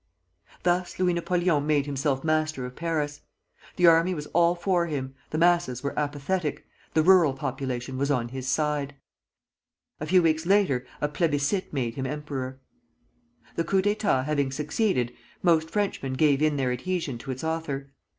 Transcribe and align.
Thus 0.63 0.97
Louis 0.97 1.13
Napoleon 1.13 1.67
made 1.67 1.85
himself 1.85 2.23
master 2.23 2.65
of 2.65 2.75
Paris. 2.75 3.21
The 3.75 3.85
army 3.85 4.15
was 4.15 4.25
all 4.33 4.55
for 4.55 4.87
him, 4.87 5.13
the 5.29 5.37
masses 5.37 5.83
were 5.83 5.93
apathetic, 5.95 6.65
the 6.95 7.03
rural 7.03 7.33
population 7.35 7.99
was 7.99 8.09
on 8.09 8.29
his 8.29 8.47
side. 8.47 8.95
A 9.99 10.07
few 10.07 10.23
weeks 10.23 10.47
later 10.47 10.87
a 11.01 11.07
plébiscite 11.07 11.71
made 11.71 11.93
him 11.93 12.07
emperor. 12.07 12.59
The 13.55 13.63
coup 13.63 13.83
d'état 13.83 14.23
having 14.25 14.51
succeeded, 14.51 15.13
most 15.43 15.69
Frenchmen 15.69 16.13
gave 16.13 16.41
in 16.41 16.57
their 16.57 16.71
adhesion 16.71 17.19
to 17.19 17.29
its 17.29 17.43
author. 17.43 17.91